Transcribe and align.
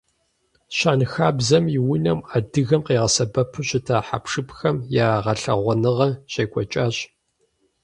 Щэнхабзэм 0.77 1.65
и 1.77 1.79
унэм 1.93 2.19
адыгэм 2.35 2.81
къигъэсэбэпу 2.87 3.61
щыта 3.67 3.97
хьэпшыпхэм 4.07 4.77
я 5.05 5.07
гъэлъэгъуэныгъэ 5.23 6.09
щекӏуэкӏащ. 6.31 6.95